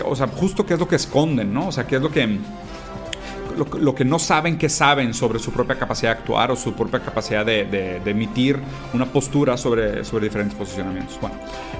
[0.04, 1.68] o sea, justo qué es lo que esconden, ¿no?
[1.68, 2.38] O sea, qué es lo que
[3.56, 7.00] lo, que no saben que saben sobre su propia capacidad de actuar o su propia
[7.00, 8.58] capacidad de, emitir
[8.92, 11.18] una postura sobre, sobre diferentes posicionamientos.
[11.20, 11.36] Bueno,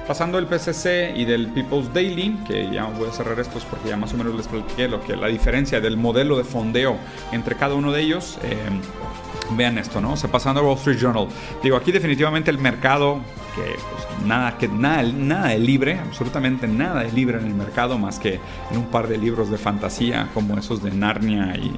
[0.07, 3.97] pasando del PCC y del People's Daily, que ya voy a cerrar estos porque ya
[3.97, 6.97] más o menos les platiqué lo que la diferencia del modelo de fondeo
[7.31, 8.37] entre cada uno de ellos.
[8.43, 8.55] Eh,
[9.55, 10.13] vean esto, ¿no?
[10.13, 11.27] O sea, pasando a Wall Street Journal.
[11.63, 13.19] Digo, aquí definitivamente el mercado
[13.55, 17.97] que pues, nada, que nada, nada de libre, absolutamente nada de libre en el mercado
[17.97, 18.39] más que
[18.71, 21.71] en un par de libros de fantasía como esos de Narnia y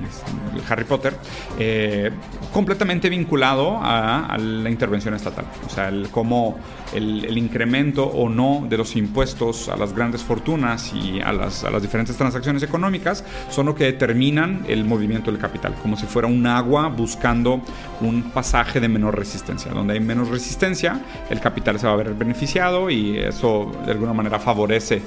[0.69, 1.15] Harry Potter,
[1.57, 2.11] eh,
[2.51, 5.45] completamente vinculado a, la intervención estatal.
[5.65, 6.57] O sea, el, cómo
[6.93, 11.71] el, incremento o no de los impuestos a las grandes fortunas y a las, a
[11.71, 16.27] las diferentes transacciones económicas son lo que determinan el movimiento del capital, como si fuera
[16.27, 17.61] un agua buscando
[18.01, 19.71] un pasaje de menor resistencia.
[19.71, 24.13] Donde hay menos resistencia, el capital se va a ver beneficiado y eso de alguna
[24.13, 25.01] manera favorece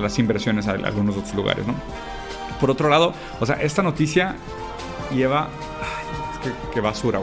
[0.00, 1.66] las inversiones a, algunos otros lugares.
[1.66, 1.74] ¿no?
[2.60, 4.36] Por otro lado, o sea, esta noticia
[5.12, 5.48] lleva...
[6.72, 7.20] Qué, basura,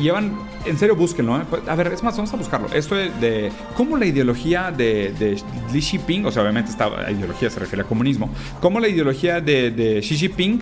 [0.00, 1.38] llevan, en serio, búsquenlo.
[1.38, 1.44] ¿eh?
[1.68, 2.68] A ver, es más, vamos a buscarlo.
[2.72, 5.34] Esto de, cómo la ideología de, de,
[5.70, 10.00] Xi Jinping, o sea, obviamente esta ideología se refiere al comunismo, cómo la ideología de,
[10.02, 10.60] Xi Jinping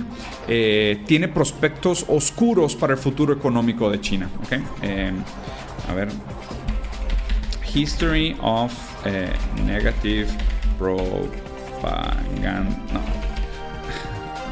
[0.49, 4.29] eh, tiene prospectos oscuros para el futuro económico de China.
[4.45, 4.63] ¿okay?
[4.83, 5.13] Eh,
[5.89, 6.09] a ver,
[7.77, 8.73] History of
[9.05, 9.31] eh,
[9.67, 10.27] Negative
[10.79, 12.65] Propaganda.
[12.91, 13.03] No.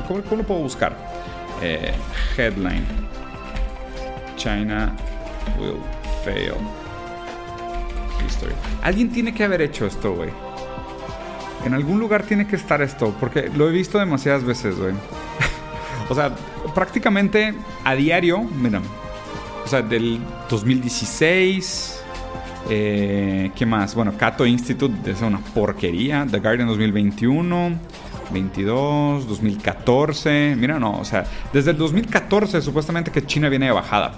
[0.07, 0.95] ¿Cómo, lo puedo buscar?
[1.63, 1.95] Eh,
[2.37, 2.85] headline.
[4.37, 4.95] China
[5.59, 5.81] will
[6.23, 6.57] fail.
[8.27, 8.53] History.
[8.83, 10.29] Alguien tiene que haber hecho esto, güey.
[11.65, 14.93] En algún lugar tiene que estar esto, porque lo he visto demasiadas veces, güey.
[16.11, 16.35] o sea,
[16.75, 18.83] prácticamente a diario, mira,
[19.65, 22.04] o sea, del 2016,
[22.71, 23.95] eh, ¿Qué más?
[23.95, 26.27] Bueno, Cato Institute es una porquería.
[26.31, 27.73] The Guardian 2021,
[28.31, 30.57] 22, 2014.
[30.57, 34.13] Mira, no, o sea, desde el 2014 supuestamente que China viene de bajada.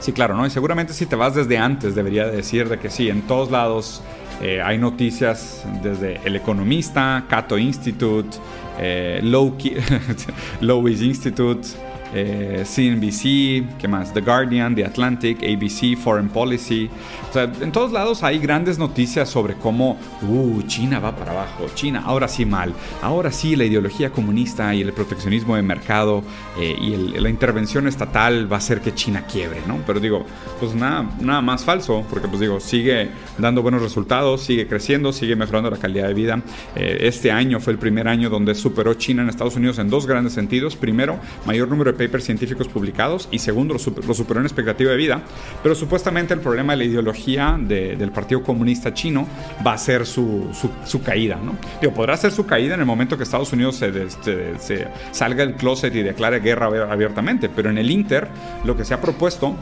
[0.00, 0.46] Sí, claro, ¿no?
[0.46, 4.02] Y seguramente si te vas desde antes debería decir de que sí, en todos lados
[4.42, 8.36] eh, hay noticias desde El Economista, Cato Institute,
[8.78, 11.68] eh, Lowies Institute
[12.14, 14.14] eh, CNBC, ¿qué más?
[14.14, 16.88] The Guardian, The Atlantic, ABC, Foreign Policy.
[17.28, 21.66] O sea, en todos lados hay grandes noticias sobre cómo, uh, China va para abajo,
[21.74, 22.72] China ahora sí mal,
[23.02, 26.22] ahora sí la ideología comunista y el proteccionismo de mercado
[26.58, 29.78] eh, y la intervención estatal va a hacer que China quiebre, ¿no?
[29.86, 30.24] Pero digo,
[30.60, 35.34] pues nada, nada más falso, porque pues digo, sigue dando buenos resultados, sigue creciendo, sigue
[35.34, 36.42] mejorando la calidad de vida.
[36.76, 40.06] Eh, este año fue el primer año donde superó China en Estados Unidos en dos
[40.06, 40.76] grandes sentidos.
[40.76, 45.22] Primero, mayor número de papers científicos publicados y segundo, lo, superó en expectativa de vida.
[45.62, 49.26] Pero supuestamente el problema de la ideología del Partido Comunista Chino
[49.66, 50.50] va a ser su,
[50.84, 51.36] su, caída.
[51.36, 51.56] ¿no?
[51.80, 54.10] Digo, podrá ser su caída en el momento que Estados Unidos se,
[54.58, 58.28] se salga del closet y declare guerra abiertamente, pero en el Inter
[58.64, 59.56] lo que se ha propuesto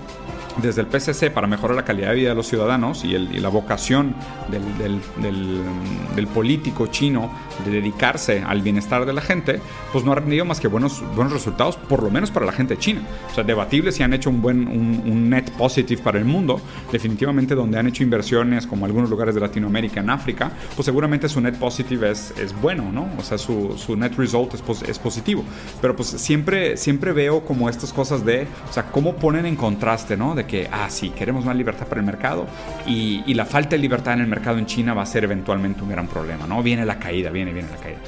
[0.61, 4.15] desde el PCC para mejorar la calidad de vida de los ciudadanos y, la vocación
[4.51, 7.31] del, político chino
[7.65, 9.61] de dedicarse al bienestar de la gente,
[9.93, 12.77] pues no ha rendido más que buenos, buenos resultados, por lo menos para la gente
[12.77, 13.03] china.
[13.31, 16.61] O sea, debatible si han hecho un buen un, net positive para el mundo.
[16.91, 21.41] Definitivamente donde han hecho inversiones, como algunos lugares de Latinoamérica, en África, pues seguramente su
[21.41, 23.09] net positive es, es bueno, ¿no?
[23.19, 25.45] O sea, su, su net result es, es positivo.
[25.81, 30.17] Pero pues siempre, siempre veo como estas cosas de, o sea, cómo ponen en contraste,
[30.17, 30.35] ¿no?
[30.47, 32.47] Que, ah, sí, queremos más libertad para el mercado
[32.87, 35.83] y, y la falta de libertad en el mercado en China va a ser eventualmente
[35.83, 36.63] un gran problema, ¿no?
[36.63, 38.01] Viene la caída, viene, viene la caída.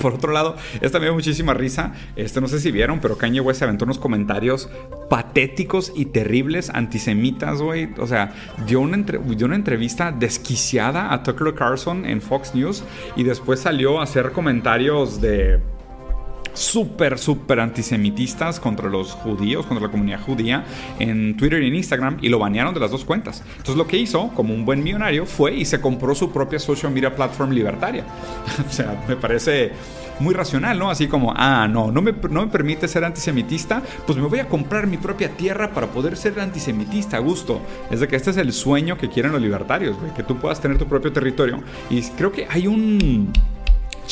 [0.00, 1.92] Por otro lado, esta me dio muchísima risa.
[2.16, 4.68] Este, no sé si vieron, pero Kanye West se aventó unos comentarios
[5.08, 7.90] patéticos y terribles antisemitas, güey.
[7.98, 8.32] O sea,
[8.66, 12.82] dio una, dio una entrevista desquiciada a Tucker Carlson en Fox News
[13.16, 15.60] y después salió a hacer comentarios de
[16.54, 20.64] súper, súper antisemitistas contra los judíos, contra la comunidad judía
[20.98, 23.42] en Twitter y en Instagram y lo banearon de las dos cuentas.
[23.50, 26.92] Entonces lo que hizo, como un buen millonario, fue y se compró su propia social
[26.92, 28.04] media platform libertaria.
[28.68, 29.72] o sea, me parece
[30.20, 30.90] muy racional, ¿no?
[30.90, 34.48] Así como, ah, no, no me, no me permite ser antisemitista, pues me voy a
[34.48, 37.60] comprar mi propia tierra para poder ser antisemitista a gusto.
[37.90, 40.78] Es de que este es el sueño que quieren los libertarios, que tú puedas tener
[40.78, 41.62] tu propio territorio.
[41.90, 43.32] Y creo que hay un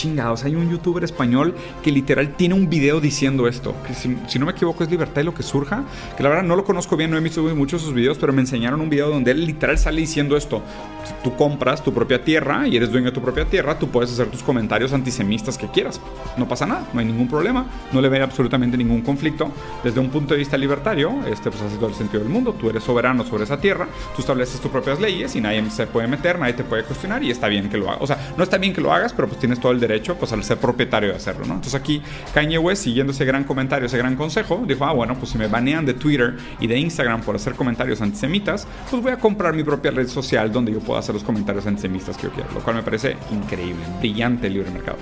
[0.01, 4.47] chingados, hay un youtuber español que literal tiene un video diciendo esto, que si, no
[4.47, 5.85] me equivoco es Libertad y lo que surja,
[6.17, 8.33] que la verdad no lo conozco bien, no he visto muchos de sus videos, pero
[8.33, 10.63] me enseñaron un video donde él literal sale diciendo esto,
[11.05, 14.11] si tú compras tu propia tierra y eres dueño de tu propia tierra, tú puedes
[14.11, 16.01] hacer tus comentarios antisemitas que quieras,
[16.39, 19.53] no pasa nada, no hay ningún problema, no le ve absolutamente ningún conflicto,
[19.85, 22.71] desde un punto de vista libertario, este pues hace todo el sentido del mundo, tú
[22.71, 23.87] eres soberano sobre esa tierra,
[24.17, 27.31] tú estableces tus propias leyes y nadie se puede meter, nadie te puede cuestionar y
[27.31, 29.39] está bien que lo hagas, o sea, no está bien que lo hagas, pero pues
[29.39, 31.45] tienes todo el derecho pues al ser propietario de hacerlo.
[31.45, 32.03] Entonces aquí
[32.35, 35.49] Kanye West, siguiendo ese gran comentario, ese gran consejo, dijo, ah, bueno, pues si me
[35.49, 39.65] banean de Twitter y de Instagram por hacer comentarios antisemitas, pues voy a comprar mi
[39.65, 42.77] propia red social donde yo pueda hacer los comentarios antisemitas que yo quiera, lo cual
[42.77, 44.99] me parece increíble, brillante el libre mercado.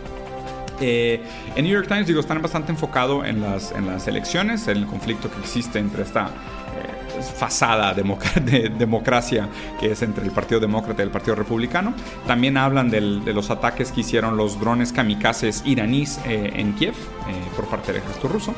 [0.81, 1.20] Eh,
[1.57, 4.87] en New York Times, digo, están bastante enfocados en las, en las elecciones, en el
[4.87, 6.31] conflicto que existe entre esta
[7.26, 9.48] fasada de democracia
[9.81, 11.94] que es entre el Partido Demócrata y el Partido Republicano.
[12.26, 17.33] También hablan de los ataques que hicieron los drones kamikazes iraníes eh, en Kiev eh,
[17.57, 18.54] por parte del ejército ruso.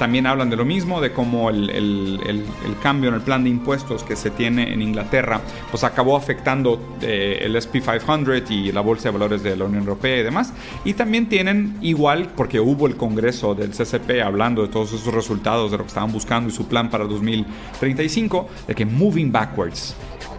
[0.00, 2.46] También hablan de lo mismo, de cómo el,
[2.82, 7.40] cambio en el plan de impuestos que se tiene en Inglaterra, pues acabó afectando eh,
[7.42, 10.54] el SP500 y la Bolsa de Valores de la Unión Europea y demás.
[10.86, 15.70] Y también tienen igual, porque hubo el Congreso del CCP hablando de todos esos resultados,
[15.70, 19.94] de lo que estaban buscando y su plan para 2035, de que moving backwards.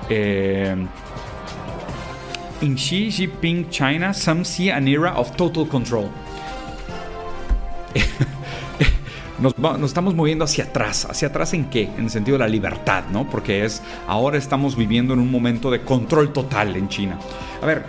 [0.09, 0.75] Eh,
[2.61, 6.09] in Xi Jinping China, some see an era of total control.
[9.41, 11.05] nos, estamos moviendo hacia atrás.
[11.09, 11.83] ¿Hacia atrás en qué?
[11.83, 13.29] En el sentido de la libertad, ¿no?
[13.29, 17.17] Porque es, ahora estamos viviendo en un momento de control total en China.
[17.61, 17.83] A ver,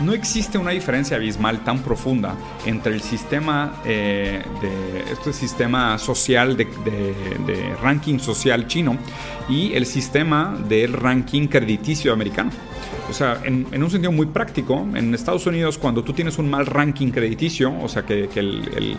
[0.00, 2.34] no existe una diferencia abismal tan profunda
[2.66, 8.98] entre el sistema eh, de este sistema social de, de, ranking social chino
[9.48, 12.50] y el sistema del ranking crediticio americano.
[13.08, 16.66] O sea, en, un sentido muy práctico, en Estados Unidos cuando tú tienes un mal
[16.66, 18.98] ranking crediticio, o sea que, el,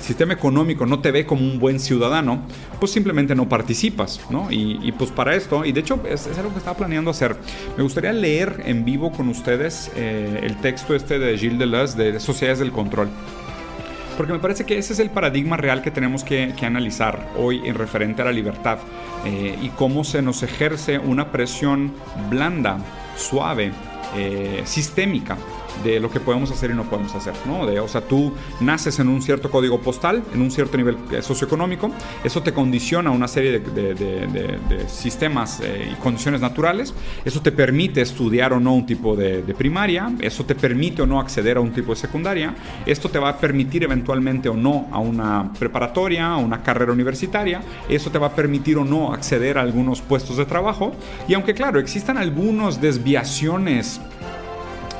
[0.00, 2.42] sistema económico no te ve como un buen ciudadano,
[2.78, 4.48] pues simplemente no participas, ¿no?
[4.50, 7.36] Y, pues para esto, y de hecho es, algo que estaba planeando hacer,
[7.76, 12.20] me gustaría leer en vivo con ustedes eh, el texto este de Gilles Deleuze de
[12.20, 13.08] Sociedades del Control.
[14.16, 17.74] Porque me parece que ese es el paradigma real que tenemos que, analizar hoy en
[17.74, 18.78] referente a la libertad
[19.26, 21.92] eh, y cómo se nos ejerce una presión
[22.30, 22.78] blanda
[23.16, 23.72] suave,
[24.14, 25.36] eh, sistémica
[25.84, 27.66] de lo que podemos hacer y no podemos hacer, ¿no?
[27.66, 31.22] De, o sea, tú naces en un cierto código postal, en un cierto nivel eh,
[31.22, 31.90] socioeconómico,
[32.24, 38.00] eso te condiciona a una serie de, sistemas eh, y condiciones naturales, eso te permite
[38.00, 41.72] estudiar o no un tipo de, primaria, eso te permite o no acceder a un
[41.72, 46.36] tipo de secundaria, esto te va a permitir eventualmente o no a una preparatoria, a
[46.36, 50.44] una carrera universitaria, eso te va a permitir o no acceder a algunos puestos de
[50.44, 50.92] trabajo,
[51.28, 54.00] y aunque claro, existan algunas desviaciones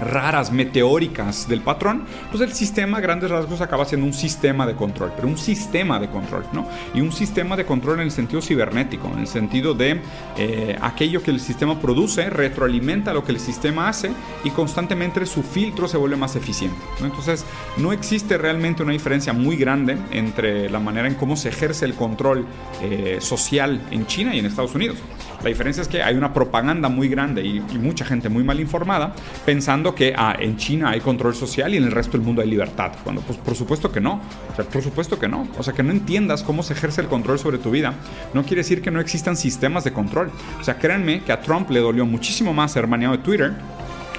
[0.00, 4.74] raras, meteóricas del patrón, pues el sistema a grandes rasgos acaba siendo un sistema de
[4.74, 6.66] control, pero un sistema de control, ¿no?
[6.94, 10.00] Y un sistema de control en el sentido cibernético, en el sentido de
[10.36, 14.10] eh, aquello que el sistema produce, retroalimenta lo que el sistema hace
[14.44, 16.76] y constantemente su filtro se vuelve más eficiente.
[17.00, 17.44] Entonces,
[17.78, 21.94] no existe realmente una diferencia muy grande entre la manera en cómo se ejerce el
[21.94, 22.46] control
[22.82, 24.98] eh, social en China y en Estados Unidos.
[25.42, 29.14] La diferencia es que hay una propaganda muy grande y, mucha gente muy mal informada
[29.44, 32.48] pensando que ah, en China hay control social y en el resto del mundo hay
[32.48, 32.92] libertad.
[33.04, 34.20] Cuando, pues por supuesto que no.
[34.52, 35.46] O sea, por supuesto que no.
[35.58, 37.94] O sea, que no entiendas cómo se ejerce el control sobre tu vida
[38.34, 40.30] no quiere decir que no existan sistemas de control.
[40.60, 43.52] O sea, créanme que a Trump le dolió muchísimo más ser baneado de Twitter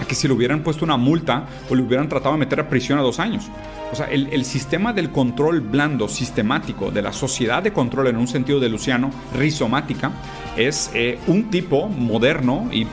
[0.06, 3.00] que si le hubieran puesto una multa o le hubieran tratado de meter a prisión
[3.00, 3.50] a dos años.
[3.92, 8.28] O sea, el, sistema del control blando sistemático, de la sociedad de control en un
[8.28, 10.12] sentido de Luciano, rizomática,
[10.58, 12.86] es eh, un tipo moderno y,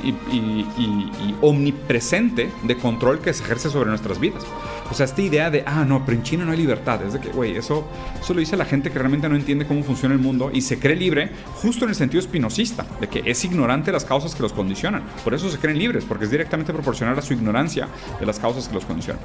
[1.40, 4.45] omnipresente de control que se ejerce sobre nuestras vidas.
[4.90, 7.20] O sea, esta idea de, ah, no, pero en China no hay libertad, es de
[7.20, 7.88] que, güey, eso,
[8.20, 10.79] eso lo dice la gente que realmente no entiende cómo funciona el mundo y se
[10.79, 14.53] cree libre justo en el sentido espinosista, de que es ignorante las causas que los
[14.53, 15.03] condicionan.
[15.25, 17.88] Por eso se creen libres, porque es directamente proporcional a su ignorancia
[18.20, 19.23] de las causas que los condicionan.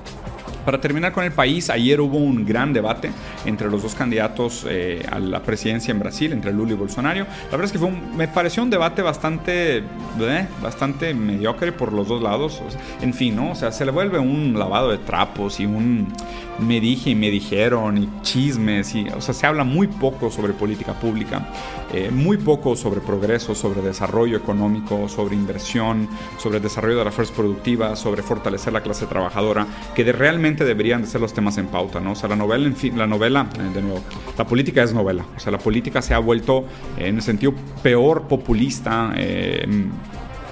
[0.70, 3.10] Para terminar con el país, ayer hubo un gran debate
[3.44, 7.26] entre los dos candidatos eh, a la presidencia en Brasil, entre Lula y Bolsonaro.
[7.46, 12.08] La verdad es que fue me pareció un debate bastante, eh, bastante mediocre por los
[12.08, 12.62] dos lados.
[13.02, 13.54] en fin, ¿no?
[13.54, 16.14] O sea, se le vuelve un lavado de trapos y un
[16.60, 18.94] me dije y me dijeron y chismes.
[18.96, 21.48] Y, o sea, se habla muy poco sobre política pública,
[21.94, 27.36] eh, muy poco sobre progreso, sobre desarrollo económico, sobre inversión, sobre desarrollo de las fuerzas
[27.36, 31.68] productivas, sobre fortalecer la clase trabajadora, que de realmente deberían de ser los temas en
[31.68, 32.12] pauta, ¿no?
[32.12, 34.02] O sea, la novela, en fin, la novela, eh, de nuevo,
[34.38, 35.26] la política es novela.
[35.36, 36.66] O sea, la política se ha vuelto,
[36.98, 39.68] en el sentido peor, populista, eh,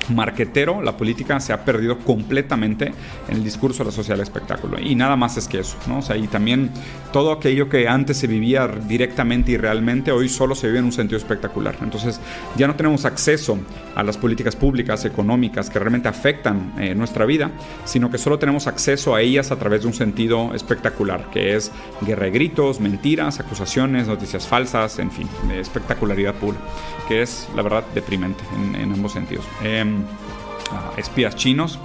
[0.10, 2.94] marquetero, la política se ha perdido completamente
[3.28, 4.80] en el discurso de la sociedad del espectáculo.
[4.80, 6.00] Y nada más es que eso, ¿no?
[6.00, 6.72] O sea, y también
[7.12, 10.92] todo aquello que antes se vivía directamente y realmente, hoy solo se vive en un
[10.92, 11.76] sentido espectacular.
[11.82, 12.20] Entonces,
[12.56, 13.58] ya no tenemos acceso
[13.96, 17.52] a las políticas públicas, económicas, que realmente afectan eh, nuestra vida,
[17.86, 21.72] sino que solo tenemos acceso a ellas a través de un sentido espectacular, que es
[22.02, 26.58] guerra gritos, mentiras, acusaciones, noticias falsas, en fin, espectacularidad pura,
[27.08, 28.44] que es, la verdad, deprimente
[28.76, 29.46] en, ambos sentidos.
[29.98, 31.80] Em, espías chinos,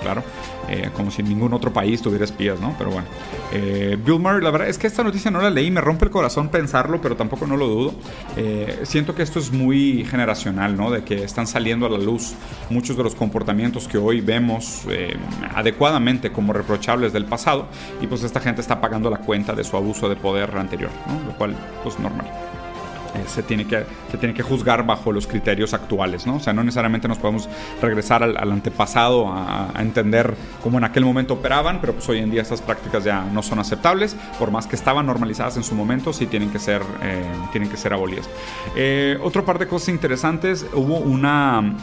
[0.00, 0.22] claro.
[0.68, 2.74] Eh, como si ningún otro país tuviera espías, ¿no?
[2.78, 3.06] Pero bueno.
[3.52, 6.10] Eh, Bill Murray, la verdad es que esta noticia no la leí, me rompe el
[6.10, 7.94] corazón pensarlo, pero tampoco no lo dudo.
[8.36, 10.90] Eh, siento que esto es muy generacional, ¿no?
[10.90, 12.34] De que están saliendo a la luz
[12.70, 14.86] muchos de los comportamientos que hoy vemos
[15.54, 17.66] adecuadamente como reprochables del pasado,
[18.00, 21.26] y pues esta gente está pagando la cuenta de su abuso de poder anterior, ¿no?
[21.26, 22.26] Lo cual, pues normal.
[23.14, 26.36] Eh, se, tiene que, se tiene que juzgar bajo los criterios actuales, ¿no?
[26.36, 27.48] O sea, no necesariamente nos podemos
[27.80, 32.42] regresar al, antepasado a, entender cómo en aquel momento operaban, pero pues hoy en día
[32.42, 36.26] estas prácticas ya no son aceptables, por más que estaban normalizadas en su momento, sí
[36.26, 38.28] tienen que ser, eh, tienen que ser abolidas.
[38.76, 41.76] Eh, otro par de cosas interesantes, hubo una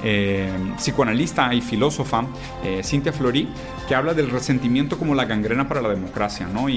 [0.77, 2.25] psicoanalista y filósofa,
[2.83, 3.47] Cynthia Flori,
[3.87, 6.69] que habla del resentimiento como la gangrena para la democracia, ¿no?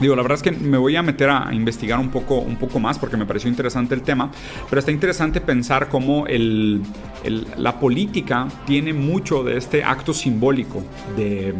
[0.00, 2.78] Digo, la verdad es que me voy a meter a investigar un poco, un poco
[2.78, 4.30] más porque me pareció interesante el tema,
[4.70, 6.26] pero está interesante pensar cómo
[7.56, 10.84] la política tiene mucho de este acto simbólico
[11.16, 11.54] de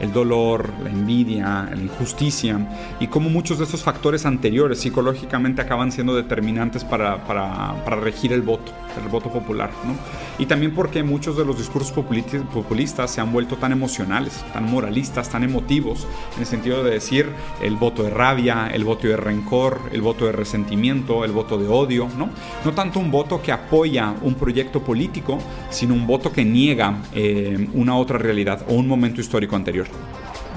[0.00, 2.58] el dolor, la envidia, la injusticia
[3.00, 8.32] y cómo muchos de esos factores anteriores psicológicamente acaban siendo determinantes para, para, para regir
[8.32, 9.70] el voto, el voto popular.
[9.84, 9.94] ¿no?
[10.38, 15.28] Y también porque muchos de los discursos populistas se han vuelto tan emocionales, tan moralistas,
[15.28, 17.30] tan emotivos, en el sentido de decir
[17.62, 21.68] el voto de rabia, el voto de rencor, el voto de resentimiento, el voto de
[21.68, 22.30] odio, ¿no?
[22.64, 25.38] No tanto un voto que apoya un proyecto político,
[25.70, 29.87] sino un voto que niega eh, una otra realidad o un momento histórico anterior.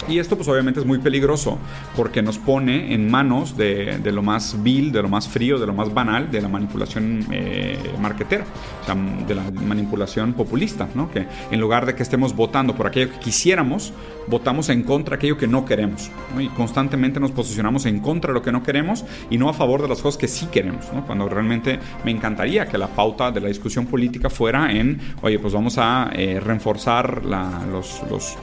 [0.08, 1.58] Y esto pues obviamente es muy peligroso
[1.96, 5.74] porque nos pone en manos de, lo más vil, de lo más frío, de lo
[5.74, 8.46] más banal, de la manipulación eh, marketera,
[8.82, 11.12] o sea, de la manipulación populista, ¿no?
[11.12, 13.94] Que en lugar de que estemos votando por aquello que quisiéramos,
[14.28, 18.34] votamos en contra de aquello que no queremos, Y constantemente nos posicionamos en contra de
[18.34, 21.30] lo que no queremos y no a favor de las cosas que sí queremos, Cuando
[21.30, 25.78] realmente me encantaría que la pauta de la discusión política fuera en, oye, pues vamos
[25.78, 28.38] a eh, reforzar los, los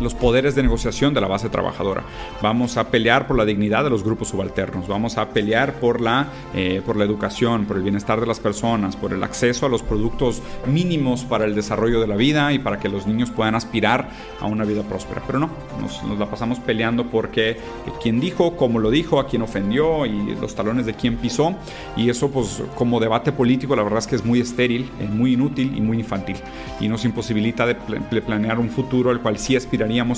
[0.00, 2.02] los poderes de negociación de la base trabajadora.
[2.42, 4.88] Vamos a pelear por la dignidad de los grupos subalternos.
[4.88, 8.96] Vamos a pelear por la, eh, por la educación, por el bienestar de las personas,
[8.96, 12.78] por el acceso a los productos mínimos para el desarrollo de la vida y para
[12.78, 14.08] que los niños puedan aspirar
[14.40, 15.22] a una vida próspera.
[15.26, 20.06] Pero no, nos, la pasamos peleando porque eh, dijo, cómo lo dijo, a quién ofendió
[20.06, 21.54] y los talones de quién pisó.
[21.96, 25.34] Y eso, pues, como debate político, la verdad es que es muy estéril, eh, muy
[25.34, 26.36] inútil y muy infantil.
[26.80, 29.56] Y nos imposibilita de planear un futuro al cual sí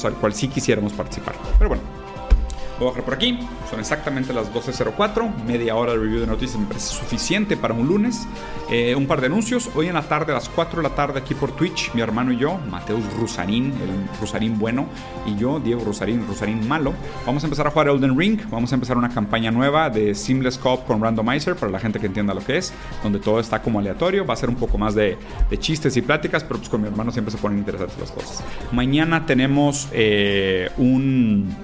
[0.04, 1.34] al cual sí quisiéramos participar.
[1.58, 1.82] Pero bueno,
[2.78, 3.38] Voy a bajar por aquí.
[3.70, 5.44] Son exactamente las 12.04.
[5.44, 8.28] Media hora de review de noticias me parece suficiente para un lunes.
[8.70, 9.70] Eh, un par de anuncios.
[9.74, 12.32] Hoy en la tarde, a las 4 de la tarde, aquí por Twitch, mi hermano
[12.32, 14.86] y yo, Mateus Rusarín, el Rusarín bueno,
[15.24, 16.92] y yo, Diego Rusarín, Rusarín malo,
[17.24, 18.40] vamos a empezar a jugar Elden Ring.
[18.50, 22.06] Vamos a empezar una campaña nueva de Seamless Cop con Randomizer para la gente que
[22.06, 24.26] entienda lo que es, donde todo está como aleatorio.
[24.26, 25.16] Va a ser un poco más de,
[25.58, 28.44] chistes y pláticas, pero pues con mi hermano siempre se ponen interesantes las cosas.
[28.72, 31.54] Mañana tenemos eh, un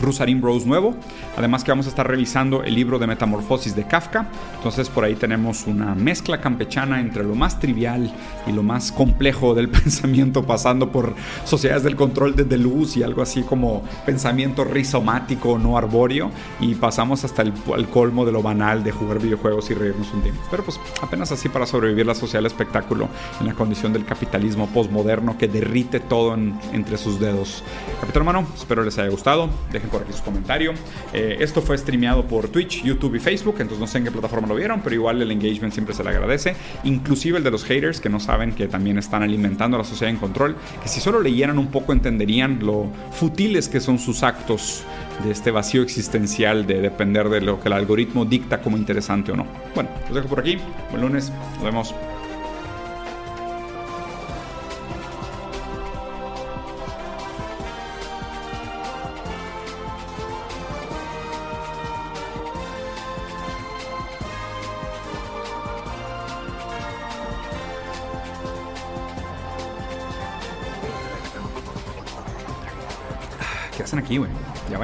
[0.00, 0.94] Rusarín Bros nuevo.
[1.36, 4.28] Además que vamos a estar revisando el libro de Metamorfosis de Kafka.
[4.56, 8.12] Entonces por ahí tenemos una mezcla campechana entre lo más trivial
[8.46, 13.22] y lo más complejo del pensamiento, pasando por sociedades del control de luz y algo
[13.22, 16.30] así como pensamiento rizomático, no arbóreo.
[16.60, 17.52] Y pasamos hasta el,
[17.92, 20.42] colmo de lo banal de jugar videojuegos y reírnos un tiempo.
[20.50, 23.08] Pero pues apenas así para sobrevivir la social espectáculo
[23.40, 27.62] en la condición del capitalismo postmoderno que derrite todo entre sus dedos.
[28.00, 29.48] Capitán hermano, espero les haya gustado.
[29.88, 30.72] Por aquí su comentario.
[31.12, 34.48] Eh, esto fue streameado por Twitch, YouTube y Facebook, entonces no sé en qué plataforma
[34.48, 36.54] lo vieron, pero igual el engagement siempre se le agradece.
[36.84, 40.10] Inclusive el de los haters, que no saben que también están alimentando a la sociedad
[40.10, 44.84] en control, que si solo leyeran un poco entenderían lo futiles que son sus actos
[45.24, 49.36] de este vacío existencial de depender de lo que el algoritmo dicta como interesante o
[49.36, 49.46] no.
[49.74, 50.58] Bueno, los dejo por aquí.
[50.90, 51.32] Buen lunes.
[51.56, 51.94] Nos vemos.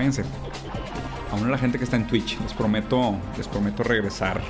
[0.08, 0.24] Váyanse.
[1.30, 4.40] A una de la gente que está en Twitch, les prometo, les prometo regresar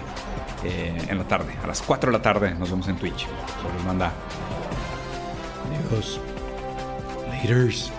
[0.64, 1.54] eh, en la tarde.
[1.62, 3.26] A las 4 de la tarde nos vemos en Twitch.
[3.26, 4.12] Se los manda.
[5.90, 6.20] Adiós.
[7.28, 7.90] Laters.